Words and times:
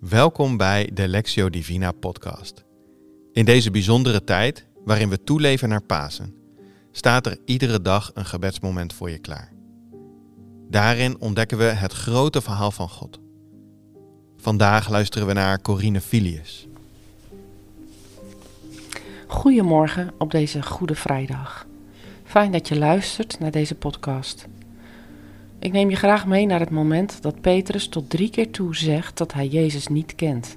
Welkom 0.00 0.56
bij 0.56 0.90
de 0.92 1.08
Lectio 1.08 1.50
Divina 1.50 1.92
podcast. 1.92 2.64
In 3.32 3.44
deze 3.44 3.70
bijzondere 3.70 4.24
tijd, 4.24 4.66
waarin 4.84 5.08
we 5.08 5.24
toeleven 5.24 5.68
naar 5.68 5.82
Pasen, 5.82 6.34
staat 6.90 7.26
er 7.26 7.38
iedere 7.44 7.82
dag 7.82 8.10
een 8.14 8.24
gebedsmoment 8.24 8.92
voor 8.92 9.10
je 9.10 9.18
klaar. 9.18 9.52
Daarin 10.68 11.20
ontdekken 11.20 11.58
we 11.58 11.64
het 11.64 11.92
grote 11.92 12.40
verhaal 12.40 12.70
van 12.70 12.88
God. 12.88 13.18
Vandaag 14.36 14.88
luisteren 14.88 15.26
we 15.26 15.32
naar 15.32 15.62
Corine 15.62 16.00
Filius. 16.00 16.66
Goedemorgen 19.26 20.12
op 20.18 20.30
deze 20.30 20.62
Goede 20.62 20.94
Vrijdag. 20.94 21.66
Fijn 22.24 22.52
dat 22.52 22.68
je 22.68 22.78
luistert 22.78 23.38
naar 23.38 23.50
deze 23.50 23.74
podcast. 23.74 24.46
Ik 25.58 25.72
neem 25.72 25.90
je 25.90 25.96
graag 25.96 26.26
mee 26.26 26.46
naar 26.46 26.60
het 26.60 26.70
moment 26.70 27.22
dat 27.22 27.40
Petrus 27.40 27.88
tot 27.88 28.10
drie 28.10 28.30
keer 28.30 28.50
toe 28.50 28.76
zegt 28.76 29.18
dat 29.18 29.32
hij 29.32 29.46
Jezus 29.46 29.88
niet 29.88 30.14
kent. 30.14 30.56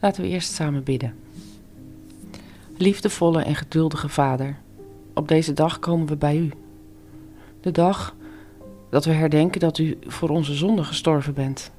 Laten 0.00 0.22
we 0.22 0.28
eerst 0.28 0.52
samen 0.52 0.82
bidden. 0.82 1.14
Liefdevolle 2.76 3.42
en 3.42 3.54
geduldige 3.54 4.08
Vader, 4.08 4.56
op 5.14 5.28
deze 5.28 5.52
dag 5.52 5.78
komen 5.78 6.06
we 6.06 6.16
bij 6.16 6.36
U. 6.36 6.50
De 7.60 7.70
dag 7.70 8.14
dat 8.90 9.04
we 9.04 9.12
herdenken 9.12 9.60
dat 9.60 9.78
U 9.78 9.98
voor 10.06 10.28
onze 10.28 10.54
zonde 10.54 10.84
gestorven 10.84 11.34
bent. 11.34 11.70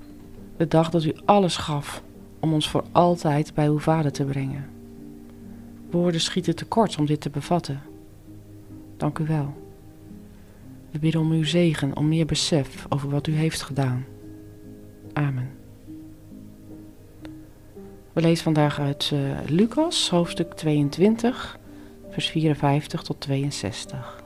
De 0.57 0.68
dag 0.68 0.90
dat 0.90 1.04
U 1.04 1.16
alles 1.26 1.57
gaf 1.57 2.04
om 2.40 2.54
ons 2.54 2.70
voor 2.70 2.84
altijd 2.91 3.54
bij 3.54 3.68
uw 3.68 3.80
Vader 3.80 4.12
te 4.12 4.23
brengen. 4.23 4.70
Woorden 5.90 6.21
schieten 6.21 6.55
tekort 6.55 6.98
om 6.98 7.05
dit 7.05 7.21
te 7.21 7.30
bevatten. 7.30 7.82
Dank 8.98 9.20
u 9.20 9.26
wel. 9.26 9.65
We 10.95 11.02
bidden 11.02 11.22
om 11.22 11.31
uw 11.31 11.44
zegen, 11.44 11.98
om 11.98 12.08
meer 12.08 12.26
besef 12.26 12.85
over 12.90 13.09
wat 13.09 13.27
u 13.27 13.34
heeft 13.34 13.62
gedaan. 13.62 14.05
Amen. 15.13 15.49
We 18.13 18.21
lezen 18.21 18.44
vandaag 18.44 18.79
uit 18.79 19.12
uh, 19.13 19.20
Lucas, 19.48 20.10
hoofdstuk 20.10 20.54
22, 20.54 21.60
vers 22.10 22.29
54 22.29 23.01
tot 23.01 23.21
62. 23.21 24.23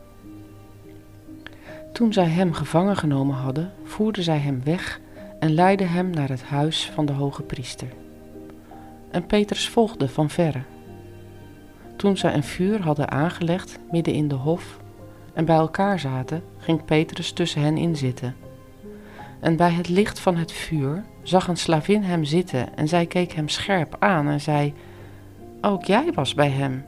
Toen 1.93 2.13
zij 2.13 2.27
hem 2.27 2.53
gevangen 2.53 2.97
genomen 2.97 3.35
hadden, 3.35 3.71
voerden 3.83 4.23
zij 4.23 4.37
hem 4.37 4.63
weg 4.63 4.99
en 5.39 5.53
leidden 5.53 5.89
hem 5.89 6.09
naar 6.09 6.29
het 6.29 6.43
huis 6.43 6.91
van 6.93 7.05
de 7.05 7.13
hoge 7.13 7.43
priester. 7.43 7.89
En 9.11 9.25
Petrus 9.25 9.69
volgde 9.69 10.07
van 10.07 10.29
verre. 10.29 10.61
Toen 11.95 12.17
zij 12.17 12.33
een 12.33 12.43
vuur 12.43 12.81
hadden 12.81 13.11
aangelegd 13.11 13.79
midden 13.91 14.13
in 14.13 14.27
de 14.27 14.35
hof 14.35 14.79
en 15.39 15.45
bij 15.45 15.55
elkaar 15.55 15.99
zaten, 15.99 16.43
ging 16.57 16.85
Petrus 16.85 17.31
tussen 17.31 17.61
hen 17.61 17.77
in 17.77 17.95
zitten. 17.95 18.35
En 19.39 19.55
bij 19.55 19.71
het 19.71 19.89
licht 19.89 20.19
van 20.19 20.35
het 20.35 20.51
vuur 20.51 21.03
zag 21.23 21.47
een 21.47 21.57
slavin 21.57 22.03
hem 22.03 22.23
zitten 22.23 22.77
en 22.77 22.87
zij 22.87 23.05
keek 23.05 23.31
hem 23.31 23.49
scherp 23.49 23.95
aan 23.99 24.27
en 24.27 24.41
zei: 24.41 24.73
Ook 25.61 25.83
jij 25.83 26.11
was 26.13 26.33
bij 26.33 26.49
hem. 26.49 26.85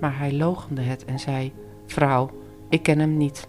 Maar 0.00 0.18
hij 0.18 0.32
logende 0.32 0.80
het 0.80 1.04
en 1.04 1.18
zei: 1.18 1.52
Vrouw, 1.86 2.30
ik 2.68 2.82
ken 2.82 2.98
hem 2.98 3.16
niet. 3.16 3.48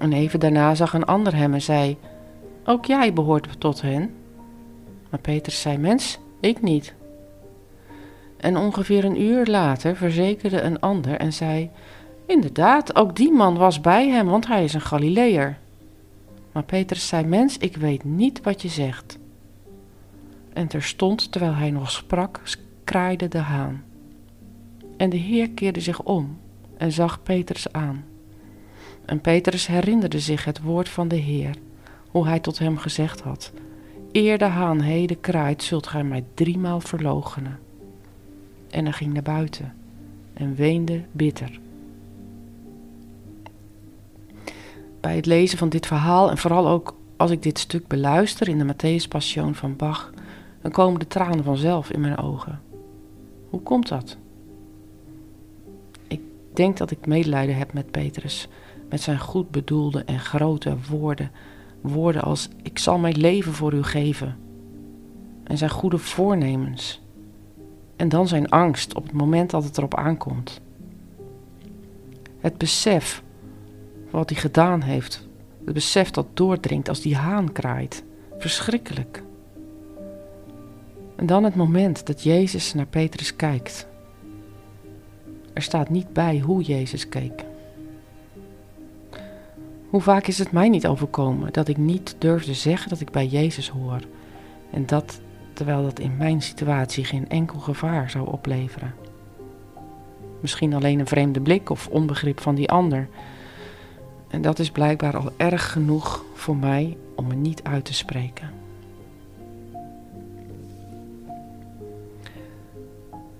En 0.00 0.12
even 0.12 0.40
daarna 0.40 0.74
zag 0.74 0.92
een 0.92 1.04
ander 1.04 1.34
hem 1.36 1.54
en 1.54 1.62
zei: 1.62 1.96
Ook 2.64 2.84
jij 2.84 3.12
behoort 3.12 3.60
tot 3.60 3.80
hen. 3.80 4.14
Maar 5.10 5.20
Petrus 5.20 5.60
zei: 5.60 5.78
Mens, 5.78 6.18
ik 6.40 6.62
niet. 6.62 6.94
En 8.36 8.56
ongeveer 8.56 9.04
een 9.04 9.22
uur 9.22 9.46
later 9.46 9.96
verzekerde 9.96 10.60
een 10.60 10.80
ander 10.80 11.16
en 11.16 11.32
zei: 11.32 11.70
Inderdaad, 12.28 12.96
ook 12.96 13.16
die 13.16 13.32
man 13.32 13.56
was 13.56 13.80
bij 13.80 14.08
hem, 14.08 14.26
want 14.26 14.46
hij 14.46 14.64
is 14.64 14.74
een 14.74 14.80
Galileër. 14.80 15.58
Maar 16.52 16.62
Petrus 16.62 17.08
zei: 17.08 17.24
Mens, 17.24 17.58
ik 17.58 17.76
weet 17.76 18.04
niet 18.04 18.42
wat 18.42 18.62
je 18.62 18.68
zegt. 18.68 19.18
En 20.52 20.66
terstond, 20.66 21.32
terwijl 21.32 21.54
hij 21.54 21.70
nog 21.70 21.90
sprak, 21.90 22.40
kraaide 22.84 23.28
de 23.28 23.38
haan. 23.38 23.84
En 24.96 25.10
de 25.10 25.16
Heer 25.16 25.50
keerde 25.50 25.80
zich 25.80 26.02
om 26.02 26.38
en 26.76 26.92
zag 26.92 27.22
Petrus 27.22 27.72
aan. 27.72 28.04
En 29.04 29.20
Petrus 29.20 29.66
herinnerde 29.66 30.20
zich 30.20 30.44
het 30.44 30.62
woord 30.62 30.88
van 30.88 31.08
de 31.08 31.16
Heer, 31.16 31.54
hoe 32.10 32.26
hij 32.26 32.40
tot 32.40 32.58
hem 32.58 32.78
gezegd 32.78 33.20
had: 33.20 33.52
Eer 34.12 34.38
de 34.38 34.44
haan 34.44 34.80
heden 34.80 35.20
kraait, 35.20 35.62
zult 35.62 35.86
gij 35.86 36.04
mij 36.04 36.24
driemaal 36.34 36.80
verloochenen. 36.80 37.58
En 38.70 38.84
hij 38.84 38.92
ging 38.92 39.12
naar 39.12 39.22
buiten 39.22 39.74
en 40.34 40.54
weende 40.54 41.04
bitter. 41.12 41.60
Bij 45.00 45.16
het 45.16 45.26
lezen 45.26 45.58
van 45.58 45.68
dit 45.68 45.86
verhaal 45.86 46.30
en 46.30 46.38
vooral 46.38 46.68
ook 46.68 46.94
als 47.16 47.30
ik 47.30 47.42
dit 47.42 47.58
stuk 47.58 47.86
beluister 47.86 48.48
in 48.48 48.58
de 48.58 48.74
Matthäus 48.74 49.08
Passion 49.08 49.54
van 49.54 49.76
Bach, 49.76 50.12
dan 50.62 50.70
komen 50.70 51.00
de 51.00 51.06
tranen 51.06 51.44
vanzelf 51.44 51.90
in 51.90 52.00
mijn 52.00 52.18
ogen. 52.18 52.60
Hoe 53.50 53.60
komt 53.60 53.88
dat? 53.88 54.16
Ik 56.08 56.20
denk 56.52 56.76
dat 56.76 56.90
ik 56.90 57.06
medelijden 57.06 57.56
heb 57.56 57.72
met 57.72 57.90
Petrus, 57.90 58.48
met 58.88 59.00
zijn 59.00 59.18
goed 59.18 59.50
bedoelde 59.50 60.04
en 60.04 60.18
grote 60.18 60.76
woorden. 60.88 61.30
Woorden 61.80 62.22
als: 62.22 62.48
Ik 62.62 62.78
zal 62.78 62.98
mijn 62.98 63.18
leven 63.18 63.52
voor 63.52 63.72
u 63.72 63.82
geven. 63.82 64.36
En 65.44 65.58
zijn 65.58 65.70
goede 65.70 65.98
voornemens. 65.98 67.00
En 67.96 68.08
dan 68.08 68.28
zijn 68.28 68.48
angst 68.48 68.94
op 68.94 69.02
het 69.02 69.12
moment 69.12 69.50
dat 69.50 69.64
het 69.64 69.78
erop 69.78 69.94
aankomt. 69.94 70.60
Het 72.38 72.58
besef 72.58 73.22
wat 74.10 74.30
hij 74.30 74.38
gedaan 74.38 74.82
heeft. 74.82 75.28
Het 75.64 75.74
besef 75.74 76.10
dat 76.10 76.26
doordringt 76.34 76.88
als 76.88 77.00
die 77.00 77.16
haan 77.16 77.52
kraait. 77.52 78.04
Verschrikkelijk. 78.38 79.22
En 81.16 81.26
dan 81.26 81.44
het 81.44 81.54
moment 81.54 82.06
dat 82.06 82.22
Jezus 82.22 82.74
naar 82.74 82.86
Petrus 82.86 83.36
kijkt. 83.36 83.86
Er 85.52 85.62
staat 85.62 85.88
niet 85.90 86.12
bij 86.12 86.38
hoe 86.38 86.62
Jezus 86.62 87.08
keek. 87.08 87.44
Hoe 89.88 90.00
vaak 90.00 90.26
is 90.26 90.38
het 90.38 90.52
mij 90.52 90.68
niet 90.68 90.86
overkomen 90.86 91.52
dat 91.52 91.68
ik 91.68 91.76
niet 91.76 92.16
durfde 92.18 92.54
zeggen 92.54 92.88
dat 92.88 93.00
ik 93.00 93.10
bij 93.10 93.26
Jezus 93.26 93.68
hoor. 93.68 94.00
En 94.70 94.86
dat 94.86 95.20
terwijl 95.52 95.82
dat 95.82 95.98
in 95.98 96.16
mijn 96.16 96.42
situatie 96.42 97.04
geen 97.04 97.28
enkel 97.28 97.58
gevaar 97.58 98.10
zou 98.10 98.26
opleveren. 98.26 98.94
Misschien 100.40 100.74
alleen 100.74 100.98
een 100.98 101.06
vreemde 101.06 101.40
blik 101.40 101.70
of 101.70 101.88
onbegrip 101.88 102.40
van 102.40 102.54
die 102.54 102.70
ander 102.70 103.08
en 104.28 104.42
dat 104.42 104.58
is 104.58 104.70
blijkbaar 104.70 105.16
al 105.16 105.32
erg 105.36 105.72
genoeg 105.72 106.24
voor 106.34 106.56
mij 106.56 106.96
om 107.14 107.26
me 107.26 107.34
niet 107.34 107.62
uit 107.62 107.84
te 107.84 107.94
spreken. 107.94 108.50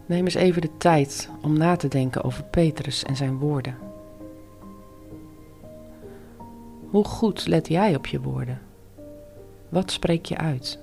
Neem 0.06 0.24
eens 0.24 0.34
even 0.34 0.62
de 0.62 0.76
tijd 0.76 1.30
om 1.42 1.58
na 1.58 1.76
te 1.76 1.88
denken 1.88 2.24
over 2.24 2.44
Petrus 2.44 3.04
en 3.04 3.16
zijn 3.16 3.38
woorden. 3.38 3.76
Hoe 6.90 7.04
goed 7.04 7.46
let 7.46 7.68
jij 7.68 7.96
op 7.96 8.06
je 8.06 8.20
woorden? 8.20 8.60
Wat 9.68 9.90
spreek 9.90 10.26
je 10.26 10.36
uit? 10.36 10.78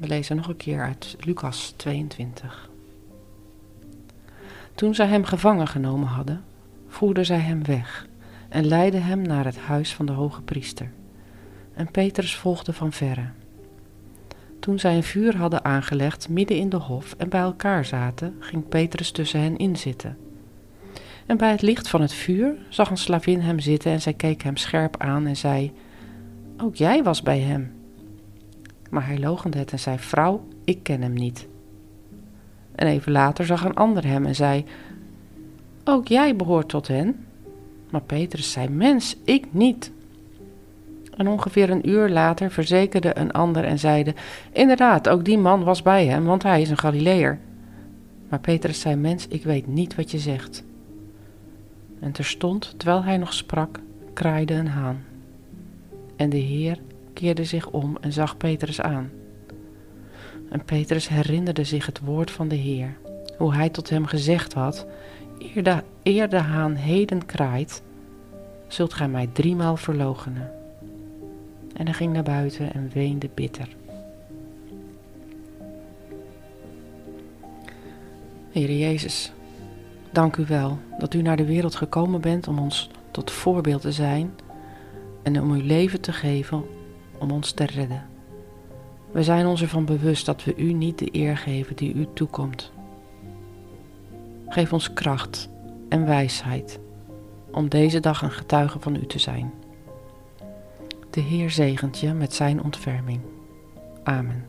We 0.00 0.06
lezen 0.06 0.36
nog 0.36 0.48
een 0.48 0.56
keer 0.56 0.82
uit 0.82 1.16
Lucas 1.20 1.74
22. 1.76 2.70
Toen 4.74 4.94
zij 4.94 5.06
hem 5.06 5.24
gevangen 5.24 5.68
genomen 5.68 6.08
hadden, 6.08 6.44
voerden 6.88 7.26
zij 7.26 7.38
hem 7.38 7.64
weg 7.64 8.06
en 8.48 8.66
leidden 8.66 9.02
hem 9.02 9.22
naar 9.22 9.44
het 9.44 9.58
huis 9.58 9.94
van 9.94 10.06
de 10.06 10.12
hoge 10.12 10.42
priester. 10.42 10.90
En 11.74 11.90
Petrus 11.90 12.36
volgde 12.36 12.72
van 12.72 12.92
verre. 12.92 13.28
Toen 14.60 14.78
zij 14.78 14.96
een 14.96 15.02
vuur 15.02 15.36
hadden 15.36 15.64
aangelegd 15.64 16.28
midden 16.28 16.56
in 16.56 16.68
de 16.68 16.76
hof 16.76 17.14
en 17.18 17.28
bij 17.28 17.40
elkaar 17.40 17.84
zaten, 17.84 18.36
ging 18.40 18.68
Petrus 18.68 19.10
tussen 19.10 19.40
hen 19.40 19.56
inzitten. 19.56 20.18
En 21.26 21.36
bij 21.36 21.50
het 21.50 21.62
licht 21.62 21.88
van 21.88 22.00
het 22.00 22.12
vuur 22.12 22.54
zag 22.68 22.90
een 22.90 22.96
slavin 22.96 23.40
hem 23.40 23.60
zitten 23.60 23.92
en 23.92 24.00
zij 24.00 24.14
keek 24.14 24.42
hem 24.42 24.56
scherp 24.56 24.96
aan 24.98 25.26
en 25.26 25.36
zei: 25.36 25.72
Ook 26.56 26.76
jij 26.76 27.02
was 27.02 27.22
bij 27.22 27.40
hem. 27.40 27.75
Maar 28.90 29.06
hij 29.06 29.18
logende 29.18 29.58
het 29.58 29.72
en 29.72 29.78
zei: 29.78 29.98
Vrouw, 29.98 30.48
ik 30.64 30.82
ken 30.82 31.02
hem 31.02 31.12
niet. 31.12 31.46
En 32.74 32.86
even 32.86 33.12
later 33.12 33.46
zag 33.46 33.64
een 33.64 33.74
ander 33.74 34.06
hem 34.06 34.26
en 34.26 34.34
zei: 34.34 34.64
Ook 35.84 36.08
jij 36.08 36.36
behoort 36.36 36.68
tot 36.68 36.88
hen. 36.88 37.26
Maar 37.90 38.02
Petrus 38.02 38.52
zei: 38.52 38.68
Mens, 38.68 39.16
ik 39.24 39.46
niet. 39.50 39.92
En 41.16 41.28
ongeveer 41.28 41.70
een 41.70 41.88
uur 41.88 42.08
later 42.08 42.50
verzekerde 42.50 43.18
een 43.18 43.32
ander 43.32 43.64
en 43.64 43.78
zeide: 43.78 44.14
Inderdaad, 44.52 45.08
ook 45.08 45.24
die 45.24 45.38
man 45.38 45.64
was 45.64 45.82
bij 45.82 46.06
hem, 46.06 46.24
want 46.24 46.42
hij 46.42 46.60
is 46.60 46.70
een 46.70 46.78
Galileër. 46.78 47.38
Maar 48.28 48.40
Petrus 48.40 48.80
zei: 48.80 48.96
Mens, 48.96 49.28
ik 49.28 49.44
weet 49.44 49.66
niet 49.66 49.94
wat 49.94 50.10
je 50.10 50.18
zegt. 50.18 50.64
En 52.00 52.12
terstond, 52.12 52.74
terwijl 52.76 53.04
hij 53.04 53.16
nog 53.16 53.32
sprak, 53.32 53.80
kraaide 54.12 54.54
een 54.54 54.68
haan. 54.68 55.04
En 56.16 56.30
de 56.30 56.36
Heer 56.36 56.78
keerde 57.16 57.44
zich 57.44 57.70
om 57.70 57.96
en 58.00 58.12
zag 58.12 58.36
Petrus 58.36 58.80
aan. 58.80 59.10
En 60.50 60.64
Petrus 60.64 61.08
herinnerde 61.08 61.64
zich 61.64 61.86
het 61.86 62.00
woord 62.00 62.30
van 62.30 62.48
de 62.48 62.54
Heer, 62.54 62.96
hoe 63.38 63.54
hij 63.54 63.68
tot 63.68 63.90
hem 63.90 64.06
gezegd 64.06 64.52
had: 64.52 64.86
Eer 65.38 65.62
de, 65.62 65.82
eer 66.02 66.28
de 66.28 66.38
haan 66.38 66.74
heden 66.74 67.26
kraait, 67.26 67.82
zult 68.68 68.94
gij 68.94 69.08
mij 69.08 69.28
driemaal 69.32 69.76
verloochenen. 69.76 70.50
En 71.74 71.84
hij 71.84 71.94
ging 71.94 72.12
naar 72.12 72.22
buiten 72.22 72.74
en 72.74 72.90
weende 72.94 73.28
bitter. 73.34 73.68
Heer 78.50 78.72
Jezus, 78.72 79.32
dank 80.10 80.36
u 80.36 80.44
wel 80.46 80.78
dat 80.98 81.14
u 81.14 81.22
naar 81.22 81.36
de 81.36 81.44
wereld 81.44 81.74
gekomen 81.74 82.20
bent 82.20 82.48
om 82.48 82.58
ons 82.58 82.90
tot 83.10 83.30
voorbeeld 83.30 83.80
te 83.80 83.92
zijn 83.92 84.34
en 85.22 85.40
om 85.40 85.50
uw 85.50 85.62
leven 85.62 86.00
te 86.00 86.12
geven 86.12 86.75
om 87.18 87.30
ons 87.30 87.52
te 87.52 87.64
redden. 87.64 88.06
We 89.10 89.22
zijn 89.22 89.46
ons 89.46 89.62
ervan 89.62 89.84
bewust 89.84 90.26
dat 90.26 90.44
we 90.44 90.56
u 90.56 90.72
niet 90.72 90.98
de 90.98 91.08
eer 91.12 91.36
geven 91.36 91.76
die 91.76 91.94
u 91.94 92.06
toekomt. 92.14 92.72
Geef 94.48 94.72
ons 94.72 94.92
kracht 94.92 95.48
en 95.88 96.06
wijsheid 96.06 96.78
om 97.50 97.68
deze 97.68 98.00
dag 98.00 98.22
een 98.22 98.30
getuige 98.30 98.80
van 98.80 98.94
u 98.94 99.06
te 99.06 99.18
zijn. 99.18 99.52
De 101.10 101.20
Heer 101.20 101.50
zegent 101.50 101.98
je 101.98 102.12
met 102.12 102.34
zijn 102.34 102.62
ontferming. 102.62 103.20
Amen. 104.02 104.44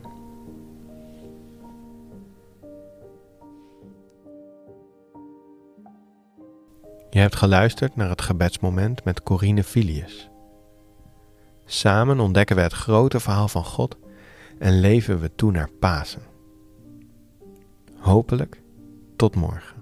Je 7.10 7.18
hebt 7.18 7.36
geluisterd 7.36 7.96
naar 7.96 8.08
het 8.08 8.22
gebedsmoment 8.22 9.04
met 9.04 9.22
Corine 9.22 9.64
Filius. 9.64 10.28
Samen 11.70 12.20
ontdekken 12.20 12.56
we 12.56 12.62
het 12.62 12.72
grote 12.72 13.20
verhaal 13.20 13.48
van 13.48 13.64
God 13.64 13.96
en 14.58 14.80
leven 14.80 15.20
we 15.20 15.34
toe 15.34 15.50
naar 15.50 15.70
Pasen. 15.80 16.22
Hopelijk 17.98 18.62
tot 19.16 19.34
morgen. 19.34 19.77